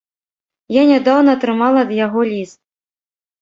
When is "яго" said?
1.99-2.25